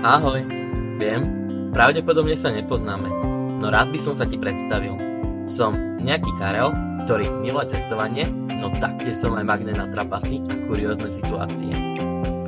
[0.00, 0.40] Ahoj,
[0.96, 1.22] viem,
[1.76, 3.12] pravdepodobne sa nepoznáme,
[3.60, 4.96] no rád by som sa ti predstavil.
[5.44, 6.72] Som nejaký Karel,
[7.04, 11.76] ktorý miluje cestovanie, no taktiež som aj magnet na trapasy a kuriózne situácie.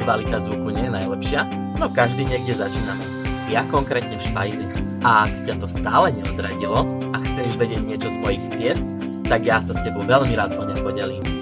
[0.00, 1.40] Kvalita zvuku nie je najlepšia,
[1.76, 3.04] no každý niekde začíname.
[3.52, 4.64] Ja konkrétne v Špajzi.
[5.04, 8.86] A ak ťa to stále neodradilo a chceš vedieť niečo z mojich ciest,
[9.28, 11.41] tak ja sa s tebou veľmi rád o ne podelím.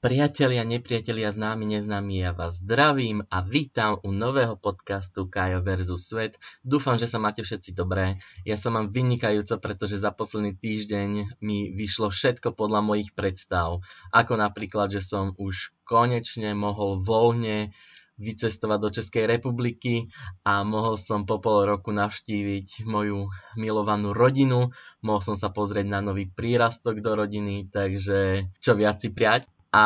[0.00, 6.40] Priatelia, nepriatelia, známi, neznámi, ja vás zdravím a vítam u nového podcastu Kajo versus Svet.
[6.64, 8.16] Dúfam, že sa máte všetci dobré.
[8.48, 13.84] Ja sa mám vynikajúco, pretože za posledný týždeň mi vyšlo všetko podľa mojich predstav.
[14.08, 17.76] Ako napríklad, že som už konečne mohol voľne
[18.16, 20.08] vycestovať do Českej republiky
[20.48, 23.28] a mohol som po pol roku navštíviť moju
[23.60, 24.72] milovanú rodinu,
[25.04, 29.84] mohol som sa pozrieť na nový prírastok do rodiny, takže čo viac si priať a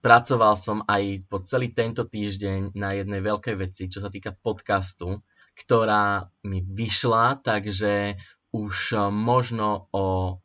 [0.00, 5.22] pracoval som aj po celý tento týždeň na jednej veľkej veci, čo sa týka podcastu,
[5.58, 8.16] ktorá mi vyšla, takže
[8.54, 10.38] už e, možno o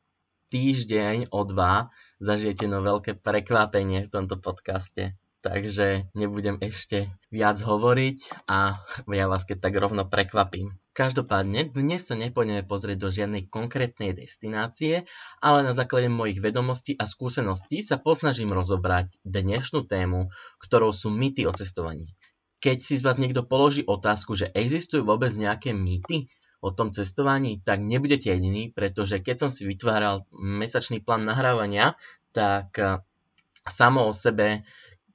[0.50, 8.46] týždeň, o dva zažijete no veľké prekvapenie v tomto podcaste takže nebudem ešte viac hovoriť
[8.46, 8.78] a
[9.10, 10.78] ja vás keď tak rovno prekvapím.
[10.92, 15.08] Každopádne, dnes sa nepôjdeme pozrieť do žiadnej konkrétnej destinácie,
[15.40, 20.28] ale na základe mojich vedomostí a skúseností sa posnažím rozobrať dnešnú tému,
[20.60, 22.12] ktorou sú mýty o cestovaní.
[22.60, 26.28] Keď si z vás niekto položí otázku, že existujú vôbec nejaké mýty
[26.60, 31.96] o tom cestovaní, tak nebudete jediní, pretože keď som si vytváral mesačný plán nahrávania,
[32.36, 32.76] tak
[33.64, 34.68] samo o sebe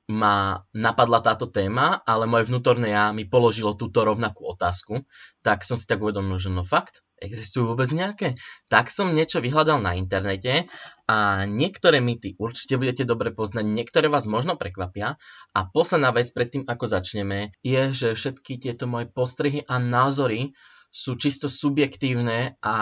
[0.06, 5.02] ma napadla táto téma, ale moje vnútorné ja mi položilo túto rovnakú otázku,
[5.42, 8.38] tak som si tak uvedomil, že no fakt, existujú vôbec nejaké?
[8.70, 10.70] Tak som niečo vyhľadal na internete
[11.10, 15.18] a niektoré mýty určite budete dobre poznať, niektoré vás možno prekvapia
[15.50, 20.54] a posledná vec predtým, ako začneme, je, že všetky tieto moje postrehy a názory
[20.97, 22.76] sú čisto subjektívne a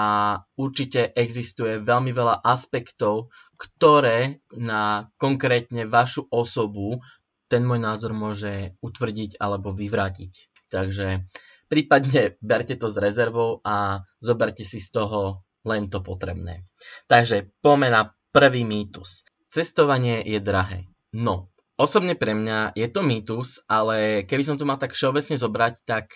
[0.54, 7.02] určite existuje veľmi veľa aspektov, ktoré na konkrétne vašu osobu
[7.50, 10.30] ten môj názor môže utvrdiť alebo vyvrátiť.
[10.70, 11.26] Takže
[11.66, 16.62] prípadne berte to s rezervou a zoberte si z toho len to potrebné.
[17.10, 19.26] Takže poďme na prvý mýtus.
[19.50, 20.86] Cestovanie je drahé.
[21.10, 25.82] No, osobne pre mňa je to mýtus, ale keby som to mal tak všeobecne zobrať,
[25.86, 26.10] tak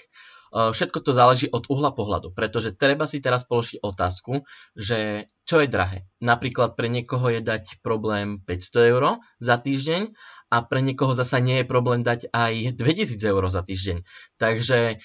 [0.52, 4.44] všetko to záleží od uhla pohľadu, pretože treba si teraz položiť otázku,
[4.76, 6.08] že čo je drahé.
[6.20, 9.04] Napríklad pre niekoho je dať problém 500 eur
[9.40, 10.12] za týždeň
[10.48, 14.04] a pre niekoho zasa nie je problém dať aj 2000 eur za týždeň.
[14.40, 15.00] Takže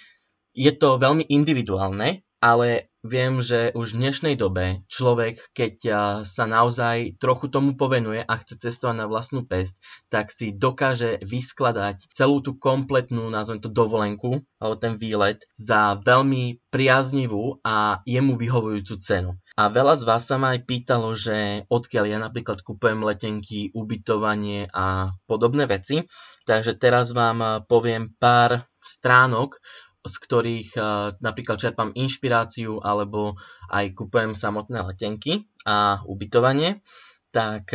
[0.53, 5.75] je to veľmi individuálne ale viem, že už v dnešnej dobe človek, keď
[6.24, 9.75] sa naozaj trochu tomu povenuje a chce cestovať na vlastnú pest,
[10.08, 16.64] tak si dokáže vyskladať celú tú kompletnú, nazvem to dovolenku, alebo ten výlet, za veľmi
[16.72, 19.31] priaznivú a jemu vyhovujúcu cenu.
[19.53, 24.66] A veľa z vás sa ma aj pýtalo, že odkiaľ ja napríklad kupujem letenky, ubytovanie
[24.74, 26.09] a podobné veci.
[26.50, 29.62] Takže teraz vám poviem pár stránok,
[30.03, 30.75] z ktorých
[31.24, 33.40] napríklad čerpám inšpiráciu alebo
[33.72, 36.84] aj kupujem samotné letenky a ubytovanie.
[37.31, 37.72] Tak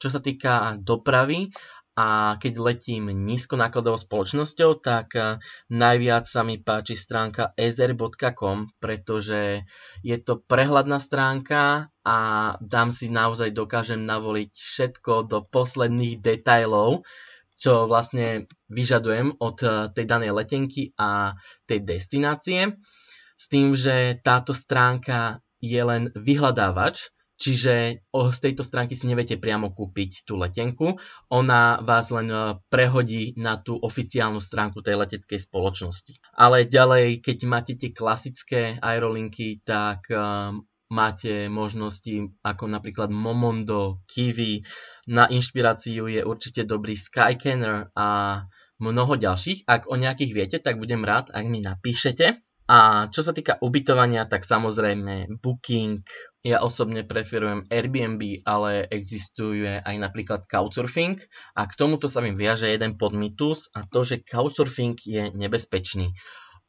[0.00, 1.52] čo sa týka dopravy
[2.00, 5.12] a keď letím nízkonákladovou spoločnosťou, tak
[5.68, 9.68] najviac sa mi páči stránka ezer.com, pretože
[10.00, 12.18] je to prehľadná stránka a
[12.64, 17.04] dám si naozaj dokážem navoliť všetko do posledných detajlov,
[17.60, 21.36] čo vlastne vyžadujem od eh, tej danej letenky a
[21.68, 22.80] tej destinácie.
[23.36, 29.72] S tým, že táto stránka je len vyhľadávač, čiže z tejto stránky si neviete priamo
[29.72, 31.00] kúpiť tú letenku.
[31.28, 36.16] Ona vás len eh, prehodí na tú oficiálnu stránku tej leteckej spoločnosti.
[36.32, 44.66] Ale ďalej, keď máte tie klasické aerolinky, tak um, máte možnosti ako napríklad Momondo, Kiwi,
[45.08, 48.08] na inšpiráciu je určite dobrý Skycanner a
[48.80, 49.68] mnoho ďalších.
[49.68, 52.40] Ak o nejakých viete, tak budem rád, ak mi napíšete.
[52.70, 56.06] A čo sa týka ubytovania, tak samozrejme Booking,
[56.46, 61.18] ja osobne preferujem Airbnb, ale existuje aj napríklad Couchsurfing
[61.58, 66.14] a k tomuto sa mi viaže jeden podmitus a to, že Couchsurfing je nebezpečný.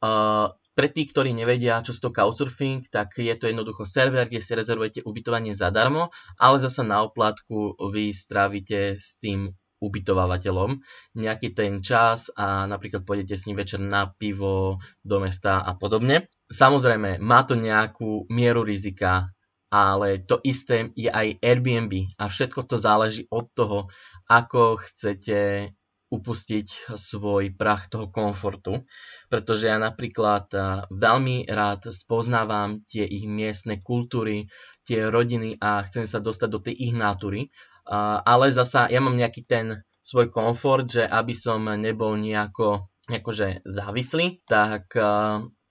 [0.02, 4.52] Uh, pre tých, ktorí nevedia, čo to couchsurfing, tak je to jednoducho server, kde si
[4.56, 6.08] rezervujete ubytovanie zadarmo,
[6.40, 9.52] ale zasa na oplatku vy strávite s tým
[9.82, 10.78] ubytovávateľom
[11.18, 16.30] nejaký ten čas a napríklad pôjdete s ním večer na pivo do mesta a podobne.
[16.46, 19.34] Samozrejme, má to nejakú mieru rizika,
[19.72, 23.78] ale to isté je aj Airbnb a všetko to záleží od toho,
[24.30, 25.72] ako chcete
[26.12, 28.84] upustiť svoj prach toho komfortu,
[29.32, 30.52] pretože ja napríklad
[30.92, 34.52] veľmi rád spoznávam tie ich miestne kultúry,
[34.84, 37.48] tie rodiny a chcem sa dostať do tej ich nátury.
[38.28, 44.44] Ale zasa ja mám nejaký ten svoj komfort, že aby som nebol nejako akože závislý,
[44.44, 44.92] tak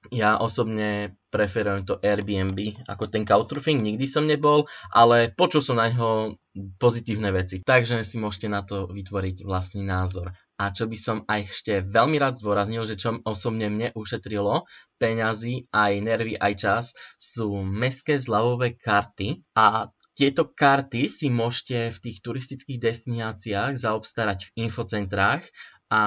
[0.10, 2.58] ja osobne preferujem to Airbnb
[2.90, 8.20] ako ten couchsurfing, nikdy som nebol, ale počul som na ňo pozitívne veci, takže si
[8.20, 10.36] môžete na to vytvoriť vlastný názor.
[10.60, 14.68] A čo by som aj ešte veľmi rád zdôraznil, že čo osobne mne ušetrilo
[15.00, 22.02] peňazí, aj nervy, aj čas, sú mestské zľavové karty a tieto karty si môžete v
[22.04, 25.48] tých turistických destináciách zaobstarať v infocentrách
[25.88, 26.04] a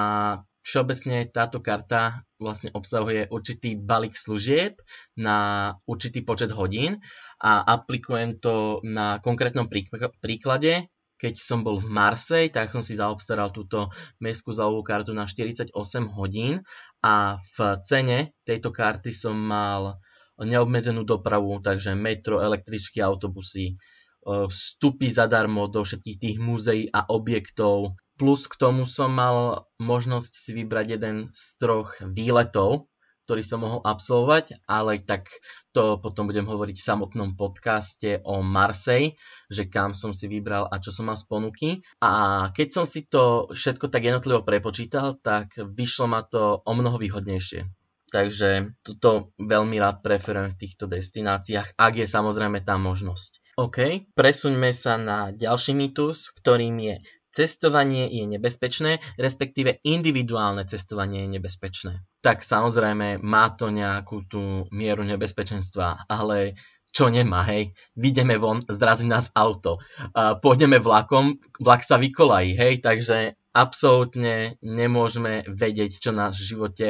[0.65, 4.81] Všeobecne táto karta vlastne obsahuje určitý balík služieb
[5.13, 7.05] na určitý počet hodín
[7.45, 9.69] a aplikujem to na konkrétnom
[10.17, 10.89] príklade.
[11.21, 15.69] Keď som bol v Marsej, tak som si zaobstaral túto mestskú zálovú kartu na 48
[16.17, 16.65] hodín
[17.05, 20.01] a v cene tejto karty som mal
[20.41, 23.77] neobmedzenú dopravu, takže metro, električky, autobusy,
[24.25, 30.55] vstupy zadarmo do všetkých tých múzeí a objektov, Plus k tomu som mal možnosť si
[30.55, 32.87] vybrať jeden z troch výletov,
[33.25, 35.33] ktorý som mohol absolvovať, ale tak
[35.73, 39.17] to potom budem hovoriť v samotnom podcaste o Marsej,
[39.49, 41.69] že kam som si vybral a čo som mal z ponuky.
[42.05, 47.01] A keď som si to všetko tak jednotlivo prepočítal, tak vyšlo ma to o mnoho
[47.01, 47.65] výhodnejšie.
[48.13, 53.43] Takže toto veľmi rád preferujem v týchto destináciách, ak je samozrejme tá možnosť.
[53.59, 56.95] OK, presuňme sa na ďalší mýtus, ktorým je
[57.35, 61.93] cestovanie je nebezpečné, respektíve individuálne cestovanie je nebezpečné.
[62.23, 66.55] Tak samozrejme má to nejakú tú mieru nebezpečenstva, ale
[66.95, 72.79] čo nemá, hej, vidíme von, zrazí nás auto, uh, pôjdeme vlakom, vlak sa vykolají, hej,
[72.79, 76.89] takže absolútne nemôžeme vedieť, čo nás v živote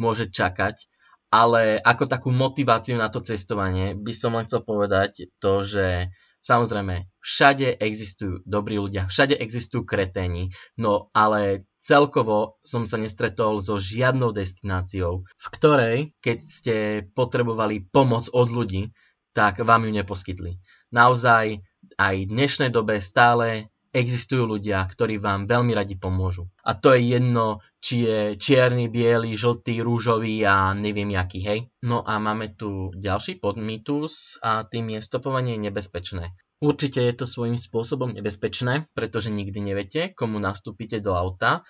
[0.00, 0.88] môže čakať,
[1.28, 6.08] ale ako takú motiváciu na to cestovanie by som len chcel povedať to, že
[6.44, 13.80] Samozrejme, všade existujú dobrí ľudia, všade existujú kreténi, no ale celkovo som sa nestretol so
[13.80, 16.76] žiadnou destináciou, v ktorej, keď ste
[17.16, 18.92] potrebovali pomoc od ľudí,
[19.32, 20.60] tak vám ju neposkytli.
[20.92, 21.64] Naozaj
[21.96, 26.50] aj v dnešnej dobe stále existujú ľudia, ktorí vám veľmi radi pomôžu.
[26.66, 31.70] A to je jedno, či je čierny, biely, žltý, rúžový a neviem jaký, hej.
[31.86, 36.34] No a máme tu ďalší podmýtus a tým je stopovanie nebezpečné.
[36.58, 41.62] Určite je to svojím spôsobom nebezpečné, pretože nikdy neviete, komu nastúpite do auta,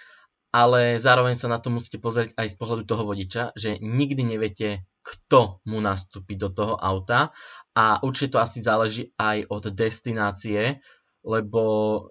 [0.55, 4.87] ale zároveň sa na to musíte pozrieť aj z pohľadu toho vodiča, že nikdy neviete,
[5.03, 7.35] kto mu nastúpi do toho auta
[7.75, 10.79] a určite to asi záleží aj od destinácie,
[11.25, 11.62] lebo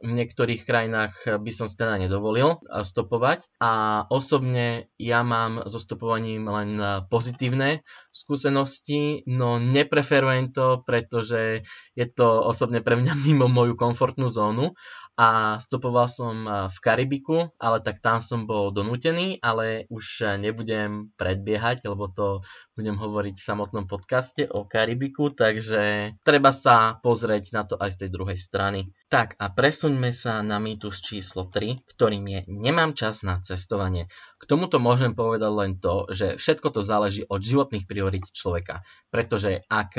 [0.02, 6.50] v niektorých krajinách by som si teda nedovolil stopovať a osobne ja mám so stopovaním
[6.50, 11.62] len pozitívne skúsenosti, no nepreferujem to, pretože
[11.94, 14.74] je to osobne pre mňa mimo moju komfortnú zónu
[15.14, 16.34] a stopoval som
[16.74, 22.42] v Karibiku, ale tak tam som bol donútený, ale už nebudem predbiehať, lebo to
[22.74, 27.98] budem hovoriť v samotnom podcaste o Karibiku, takže treba sa pozrieť na to aj z
[28.06, 28.90] tej druhej strany.
[29.14, 34.10] Tak a presuňme sa na mýtus číslo 3, ktorým je nemám čas na cestovanie.
[34.42, 38.82] K tomuto môžem povedať len to, že všetko to záleží od životných priorít človeka,
[39.14, 39.92] pretože ak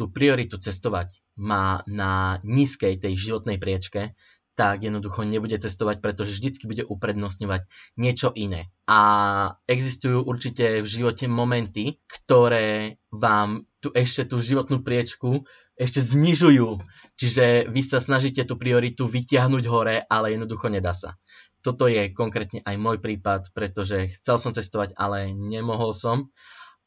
[0.00, 4.16] tú prioritu cestovať má na nízkej tej životnej priečke,
[4.56, 7.68] tak jednoducho nebude cestovať, pretože vždycky bude uprednostňovať
[8.00, 8.72] niečo iné.
[8.88, 15.48] A existujú určite v živote momenty, ktoré vám tu ešte tú životnú priečku
[15.80, 16.84] ešte znižujú.
[17.16, 21.16] Čiže vy sa snažíte tú prioritu vytiahnuť hore, ale jednoducho nedá sa.
[21.64, 26.28] Toto je konkrétne aj môj prípad, pretože chcel som cestovať, ale nemohol som.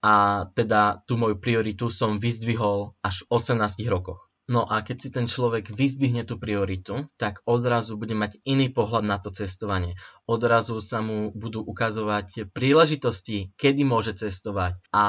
[0.05, 4.30] A teda tú moju prioritu som vyzdvihol až v 18 rokoch.
[4.51, 9.07] No a keď si ten človek vyzdvihne tú prioritu, tak odrazu bude mať iný pohľad
[9.07, 9.95] na to cestovanie.
[10.27, 15.05] Odrazu sa mu budú ukazovať príležitosti, kedy môže cestovať a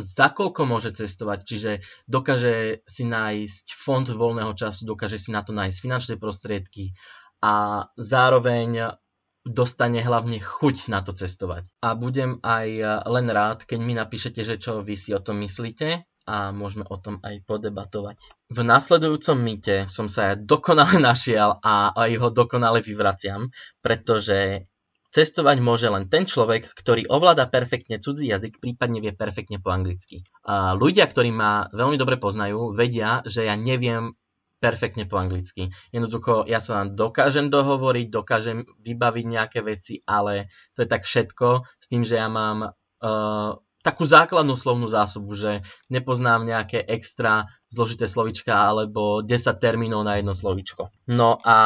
[0.00, 1.44] za koľko môže cestovať.
[1.44, 1.70] Čiže
[2.08, 6.96] dokáže si nájsť fond voľného času, dokáže si na to nájsť finančné prostriedky
[7.44, 8.96] a zároveň
[9.44, 11.68] dostane hlavne chuť na to cestovať.
[11.84, 12.68] A budem aj
[13.04, 16.96] len rád, keď mi napíšete, že čo vy si o tom myslíte a môžeme o
[17.00, 18.16] tom aj podebatovať.
[18.50, 24.68] V nasledujúcom mýte som sa dokonale našiel a aj ho dokonale vyvraciam, pretože
[25.10, 30.22] cestovať môže len ten človek, ktorý ovláda perfektne cudzí jazyk, prípadne vie perfektne po anglicky.
[30.46, 34.14] A ľudia, ktorí ma veľmi dobre poznajú, vedia, že ja neviem
[34.62, 35.72] perfektne po anglicky.
[35.90, 41.64] Jednoducho, ja sa vám dokážem dohovoriť, dokážem vybaviť nejaké veci, ale to je tak všetko
[41.80, 48.10] s tým, že ja mám uh, takú základnú slovnú zásobu, že nepoznám nejaké extra zložité
[48.10, 50.90] slovička alebo 10 termínov na jedno slovičko.
[51.08, 51.56] No a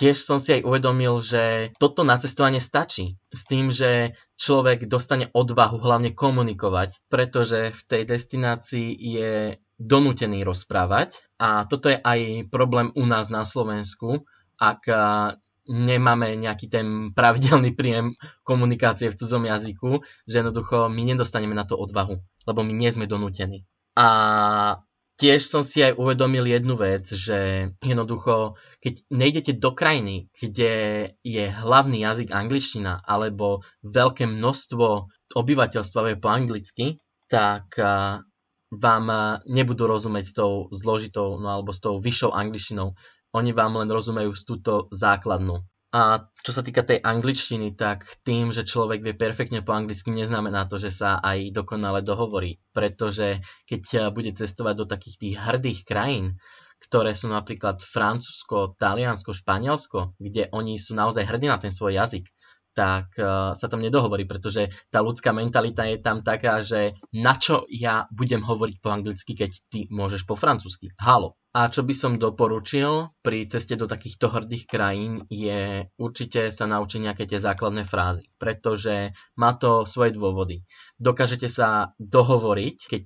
[0.00, 3.20] tiež som si aj uvedomil, že toto na cestovanie stačí.
[3.30, 9.32] S tým, že človek dostane odvahu hlavne komunikovať, pretože v tej destinácii je
[9.78, 14.22] donútený rozprávať a toto je aj problém u nás na Slovensku,
[14.54, 14.86] ak
[15.68, 21.80] nemáme nejaký ten pravidelný príjem komunikácie v cudzom jazyku, že jednoducho my nedostaneme na to
[21.80, 23.64] odvahu, lebo my nie sme donútení.
[23.96, 24.08] A
[25.16, 30.72] tiež som si aj uvedomil jednu vec, že jednoducho, keď nejdete do krajiny, kde
[31.22, 34.86] je hlavný jazyk angličtina, alebo veľké množstvo
[35.34, 36.86] obyvateľstva vie po anglicky,
[37.30, 37.78] tak
[38.74, 39.04] vám
[39.46, 42.98] nebudú rozumieť s tou zložitou, no alebo s tou vyššou angličtinou
[43.34, 45.60] oni vám len rozumejú z túto základnú.
[45.94, 50.66] A čo sa týka tej angličtiny, tak tým, že človek vie perfektne po anglicky, neznamená
[50.66, 52.58] to, že sa aj dokonale dohovorí.
[52.74, 53.38] Pretože
[53.70, 56.42] keď bude cestovať do takých tých hrdých krajín,
[56.82, 62.26] ktoré sú napríklad Francúzsko, Taliansko, Španielsko, kde oni sú naozaj hrdí na ten svoj jazyk,
[62.74, 67.70] tak uh, sa tam nedohovorí, pretože tá ľudská mentalita je tam taká, že na čo
[67.70, 70.90] ja budem hovoriť po anglicky, keď ty môžeš po francúzsky.
[70.98, 71.38] Halo.
[71.54, 77.00] A čo by som doporučil pri ceste do takýchto hrdých krajín je určite sa naučiť
[77.06, 80.66] nejaké tie základné frázy, pretože má to svoje dôvody.
[80.98, 83.04] Dokážete sa dohovoriť, keď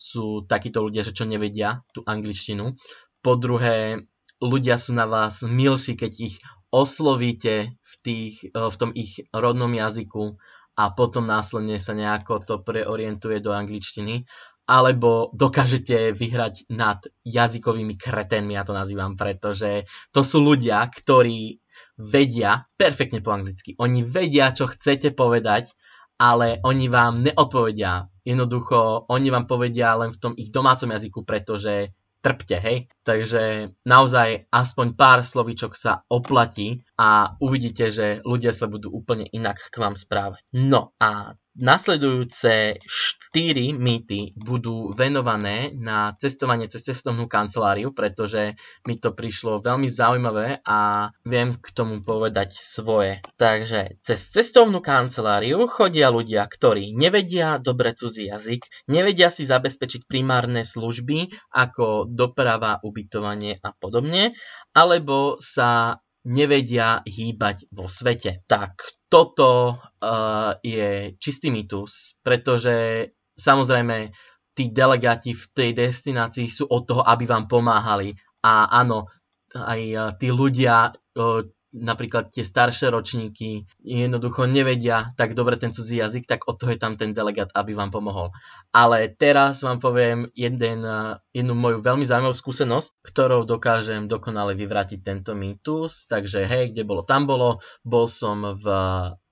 [0.00, 2.72] sú takíto ľudia, že čo nevedia tú angličtinu.
[3.20, 4.08] Po druhé,
[4.40, 6.36] ľudia sú na vás milší, keď ich
[6.74, 10.40] oslovíte v, tých, e, v tom ich rodnom jazyku
[10.74, 14.26] a potom následne sa nejako to preorientuje do angličtiny,
[14.64, 21.60] alebo dokážete vyhrať nad jazykovými kreténmi, ja to nazývam, pretože to sú ľudia, ktorí
[22.00, 23.76] vedia perfektne po anglicky.
[23.76, 25.74] Oni vedia, čo chcete povedať,
[26.16, 28.08] ale oni vám neodpovedia.
[28.24, 31.92] Jednoducho, oni vám povedia len v tom ich domácom jazyku, pretože
[32.24, 32.88] trpte, hej.
[33.04, 39.60] Takže naozaj aspoň pár slovíčok sa oplatí a uvidíte, že ľudia sa budú úplne inak
[39.68, 40.40] k vám správať.
[40.56, 48.58] No a Nasledujúce štyri mýty budú venované na cestovanie cez cestovnú kanceláriu, pretože
[48.90, 53.22] mi to prišlo veľmi zaujímavé a viem k tomu povedať svoje.
[53.38, 60.66] Takže cez cestovnú kanceláriu chodia ľudia, ktorí nevedia dobre cudzí jazyk, nevedia si zabezpečiť primárne
[60.66, 64.38] služby ako doprava, ubytovanie a podobne,
[64.70, 65.98] alebo sa
[66.30, 68.46] nevedia hýbať vo svete.
[68.46, 74.14] Tak toto uh, je čistý mýtus, pretože samozrejme
[74.54, 78.14] tí delegáti v tej destinácii sú od toho, aby vám pomáhali.
[78.46, 79.10] A áno,
[79.52, 81.42] aj uh, tí ľudia, uh,
[81.74, 86.80] napríklad tie staršie ročníky jednoducho nevedia tak dobre ten cudzí jazyk, tak od toho je
[86.80, 88.30] tam ten delegát, aby vám pomohol.
[88.70, 90.86] Ale teraz vám poviem jeden,
[91.34, 96.06] jednu moju veľmi zaujímavú skúsenosť, ktorou dokážem dokonale vyvrátiť tento mýtus.
[96.06, 97.58] Takže hej, kde bolo, tam bolo.
[97.82, 98.66] Bol som v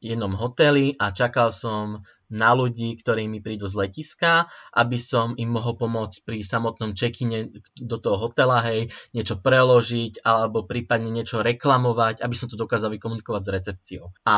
[0.02, 5.52] jednom hoteli a čakal som na ľudí, ktorí mi prídu z letiska, aby som im
[5.52, 12.24] mohol pomôcť pri samotnom check-ine do toho hotela, hej, niečo preložiť alebo prípadne niečo reklamovať,
[12.24, 14.04] aby som to dokázal vykomunikovať s recepciou.
[14.24, 14.36] A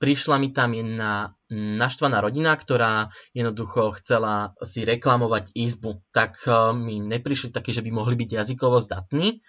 [0.00, 6.04] prišla mi tam jedna naštvaná rodina, ktorá jednoducho chcela si reklamovať izbu.
[6.12, 9.40] Tak eh, mi neprišli také, že by mohli byť jazykovo zdatní,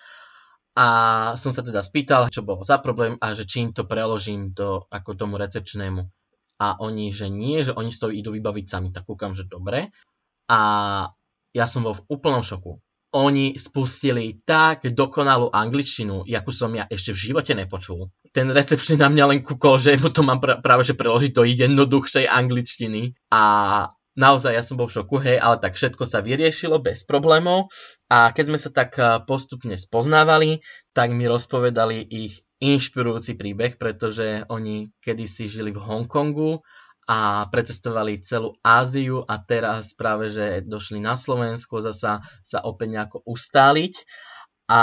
[0.78, 0.88] a
[1.36, 5.20] som sa teda spýtal, čo bolo za problém a že čím to preložím do, ako
[5.20, 6.08] tomu recepčnému
[6.62, 8.88] a oni, že nie, že oni z toho idú vybaviť sami.
[8.94, 9.90] Tak kúkam, že dobre.
[10.46, 10.60] A
[11.58, 12.78] ja som bol v úplnom šoku.
[13.12, 18.08] Oni spustili tak dokonalú angličtinu, akú som ja ešte v živote nepočul.
[18.32, 22.30] Ten recepčný na mňa len kúkol, že mu to mám práve že preložiť do jednoduchšej
[22.30, 23.20] angličtiny.
[23.34, 23.42] A
[24.16, 27.72] naozaj ja som bol v šoku, hej, ale tak všetko sa vyriešilo bez problémov.
[28.12, 28.96] A keď sme sa tak
[29.28, 36.62] postupne spoznávali, tak mi rozpovedali ich inšpirujúci príbeh, pretože oni kedysi žili v Hongkongu
[37.10, 43.18] a precestovali celú Áziu a teraz práve, že došli na Slovensko zasa sa opäť nejako
[43.26, 44.06] ustáliť
[44.70, 44.82] a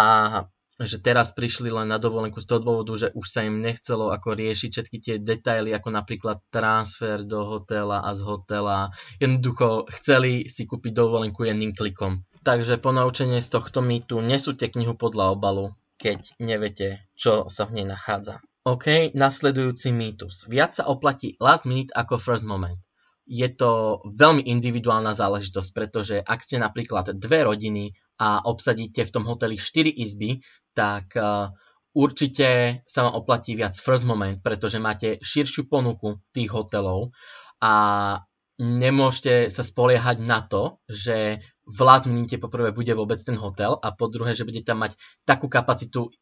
[0.78, 4.38] že teraz prišli len na dovolenku z toho dôvodu, že už sa im nechcelo ako
[4.38, 8.94] riešiť všetky tie detaily, ako napríklad transfer do hotela a z hotela.
[9.18, 12.22] Jednoducho chceli si kúpiť dovolenku jedným klikom.
[12.46, 17.86] Takže ponaučenie z tohto mýtu nesúďte knihu podľa obalu, keď neviete, čo sa v nej
[17.90, 18.38] nachádza.
[18.62, 20.46] OK, nasledujúci mýtus.
[20.46, 22.78] Viac sa oplatí last minute ako first moment.
[23.28, 29.24] Je to veľmi individuálna záležitosť, pretože ak ste napríklad dve rodiny a obsadíte v tom
[29.28, 30.40] hoteli 4 izby,
[30.78, 31.50] tak uh,
[31.90, 37.10] určite sa vám oplatí viac first moment, pretože máte širšiu ponuku tých hotelov
[37.58, 37.74] a
[38.62, 43.90] nemôžete sa spoliehať na to, že v last minute poprvé bude vôbec ten hotel a
[43.90, 44.94] po druhé, že budete tam mať
[45.26, 46.14] takú kapacitu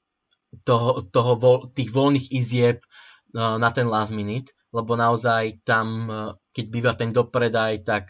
[0.64, 1.32] toho, toho
[1.76, 2.80] tých voľných izieb
[3.36, 8.08] uh, na ten last minute, lebo naozaj tam, uh, keď býva ten dopredaj, tak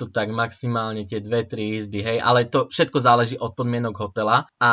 [0.00, 4.48] to tak maximálne tie dve, tri izby, hej, ale to všetko záleží od podmienok hotela
[4.56, 4.70] a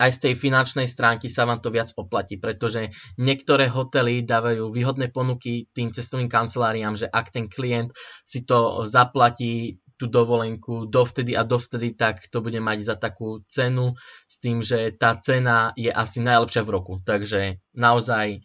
[0.00, 2.88] aj z tej finančnej stránky sa vám to viac oplatí, pretože
[3.20, 7.92] niektoré hotely dávajú výhodné ponuky tým cestovným kanceláriám, že ak ten klient
[8.24, 13.92] si to zaplatí tú dovolenku dovtedy a dovtedy, tak to bude mať za takú cenu
[14.24, 17.04] s tým, že tá cena je asi najlepšia v roku.
[17.04, 18.40] Takže naozaj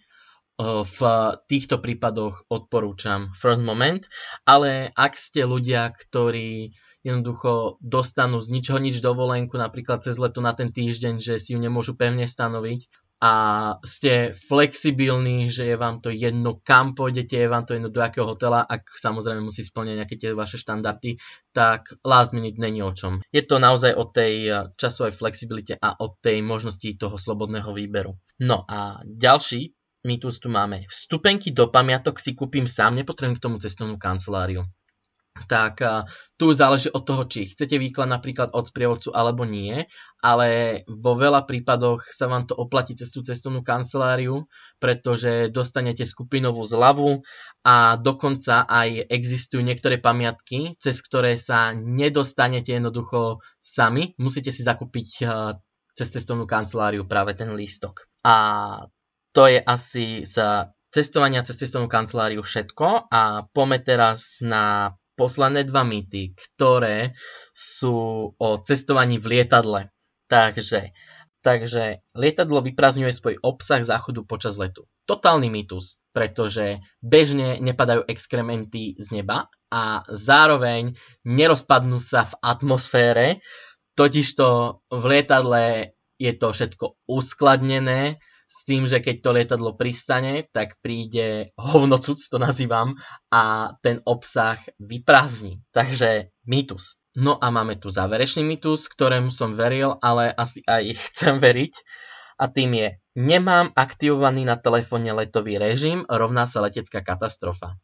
[0.59, 0.99] v
[1.47, 4.07] týchto prípadoch odporúčam First Moment,
[4.43, 10.57] ale ak ste ľudia, ktorí jednoducho dostanú z ničoho nič dovolenku, napríklad cez leto na
[10.57, 12.89] ten týždeň, že si ju nemôžu pevne stanoviť
[13.23, 13.33] a
[13.87, 18.27] ste flexibilní, že je vám to jedno, kam pôjdete, je vám to jedno do akého
[18.27, 21.15] hotela, ak samozrejme musí splňať nejaké tie vaše štandardy,
[21.55, 23.23] tak last minute není o čom.
[23.31, 28.19] Je to naozaj o tej časovej flexibilite a o tej možnosti toho slobodného výberu.
[28.43, 29.71] No a ďalší
[30.03, 30.85] mýtus tu máme.
[30.91, 34.67] Vstupenky do pamiatok si kúpim sám, nepotrebujem k tomu cestovnú kanceláriu
[35.45, 35.83] tak
[36.35, 39.85] tu záleží od toho, či chcete výklad napríklad od sprievodcu alebo nie,
[40.23, 44.49] ale vo veľa prípadoch sa vám to oplatí cez tú cestovnú kanceláriu,
[44.81, 47.21] pretože dostanete skupinovú zľavu
[47.61, 55.29] a dokonca aj existujú niektoré pamiatky, cez ktoré sa nedostanete jednoducho sami, musíte si zakúpiť
[55.95, 58.09] cez cestovnú kanceláriu práve ten lístok.
[58.25, 58.35] A
[59.31, 65.83] to je asi z cestovania cez cestovnú kanceláriu všetko a poďme teraz na posledné dva
[65.87, 67.15] mýty, ktoré
[67.55, 67.95] sú
[68.35, 69.89] o cestovaní v lietadle.
[70.27, 70.91] Takže,
[71.39, 74.87] takže lietadlo vyprázdňuje svoj obsah záchodu počas letu.
[75.07, 83.25] Totálny mýtus, pretože bežne nepadajú exkrementy z neba a zároveň nerozpadnú sa v atmosfére,
[83.95, 84.47] totižto
[84.91, 91.51] v lietadle je to všetko uskladnené, s tým, že keď to lietadlo pristane, tak príde
[91.57, 92.95] hovnocuc, to nazývam,
[93.33, 95.65] a ten obsah vyprázdni.
[95.73, 97.01] Takže mýtus.
[97.15, 101.73] No a máme tu záverečný mýtus, ktorému som veril, ale asi aj chcem veriť.
[102.35, 107.79] A tým je, nemám aktivovaný na telefóne letový režim, rovná sa letecká katastrofa.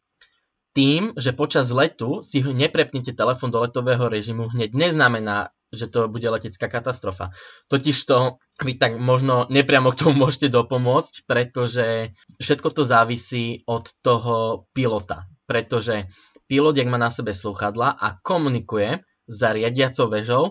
[0.75, 6.27] Tým, že počas letu si neprepnete telefón do letového režimu, hneď neznamená, že to bude
[6.27, 7.31] letecká katastrofa.
[7.71, 12.11] Totiž to vy tak možno nepriamo k tomu môžete dopomôcť, pretože
[12.43, 15.31] všetko to závisí od toho pilota.
[15.47, 16.11] Pretože
[16.51, 18.99] pilot, ak má na sebe slúchadla a komunikuje
[19.31, 20.43] za riadiacou väžou,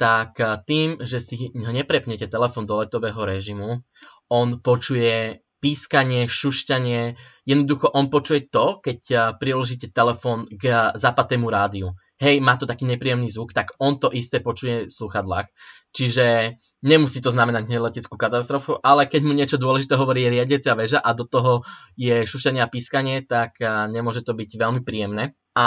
[0.00, 3.84] tak tým, že si neprepnete telefon do letového režimu,
[4.32, 7.14] on počuje pískanie, šušťanie,
[7.46, 13.26] jednoducho on počuje to, keď priložíte telefón k zapatému rádiu hej, má to taký nepríjemný
[13.34, 15.50] zvuk, tak on to isté počuje v sluchadlách.
[15.90, 16.56] Čiže
[16.86, 21.26] nemusí to znamenať leteckú katastrofu, ale keď mu niečo dôležité hovorí riadecia väža a do
[21.26, 21.66] toho
[21.98, 23.58] je šušenie a pískanie, tak
[23.90, 25.66] nemôže to byť veľmi príjemné a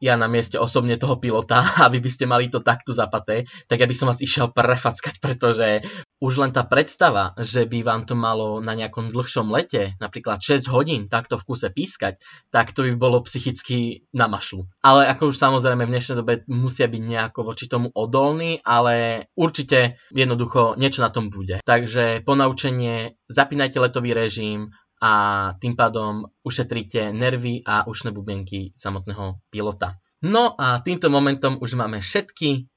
[0.00, 3.92] ja na mieste osobne toho pilota, aby by ste mali to takto zapaté, tak aby
[3.92, 5.84] som vás išiel prefackať, pretože
[6.20, 10.68] už len tá predstava, že by vám to malo na nejakom dlhšom lete, napríklad 6
[10.68, 12.20] hodín takto v kuse pískať,
[12.52, 14.68] tak to by bolo psychicky na mašlu.
[14.84, 19.96] Ale ako už samozrejme v dnešnej dobe musia byť nejako voči tomu odolní, ale určite
[20.12, 21.64] jednoducho niečo na tom bude.
[21.64, 25.12] Takže ponaučenie, zapínajte letový režim, a
[25.56, 29.96] tým pádom ušetríte nervy a ušné bubenky samotného pilota.
[30.20, 32.68] No a týmto momentom už máme všetky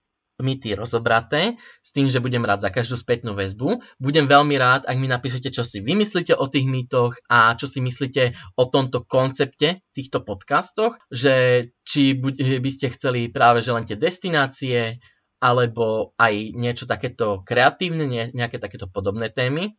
[0.41, 3.85] mýty rozobraté, s tým, že budem rád za každú spätnú väzbu.
[4.01, 7.79] Budem veľmi rád, ak mi napíšete, čo si vymyslíte o tých mýtoch a čo si
[7.79, 12.17] myslíte o tomto koncepte, týchto podcastoch, že či
[12.59, 14.97] by ste chceli práve že len tie destinácie,
[15.43, 19.75] alebo aj niečo takéto kreatívne, nejaké takéto podobné témy.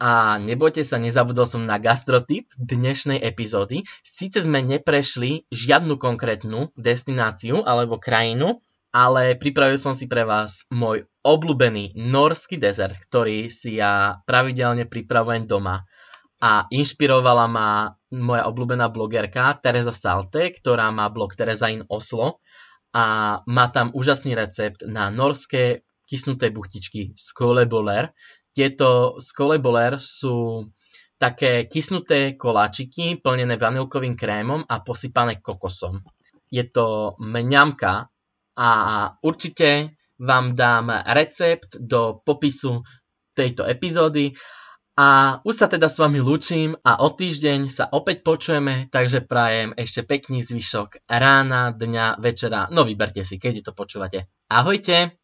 [0.00, 3.84] A nebojte sa, nezabudol som na gastrotyp dnešnej epizódy.
[4.00, 8.64] Síce sme neprešli žiadnu konkrétnu destináciu alebo krajinu,
[8.96, 15.44] ale pripravil som si pre vás môj obľúbený norský dezert, ktorý si ja pravidelne pripravujem
[15.44, 15.84] doma.
[16.40, 22.40] A inšpirovala ma moja obľúbená blogerka Teresa Salte, ktorá má blog Teresa in Oslo
[22.96, 28.16] a má tam úžasný recept na norské kysnuté buchtičky Skoleboler,
[28.50, 30.68] tieto skoleboler sú
[31.20, 36.00] také kysnuté koláčiky plnené vanilkovým krémom a posypané kokosom.
[36.48, 38.08] Je to mňamka
[38.56, 38.70] a
[39.20, 42.82] určite vám dám recept do popisu
[43.36, 44.32] tejto epizódy.
[45.00, 49.72] A už sa teda s vami lúčim a o týždeň sa opäť počujeme, takže prajem
[49.72, 52.68] ešte pekný zvyšok rána, dňa, večera.
[52.68, 54.28] No vyberte si, keď to počúvate.
[54.52, 55.16] Ahojte!